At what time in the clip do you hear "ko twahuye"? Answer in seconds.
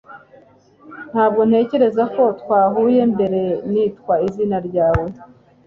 2.15-3.01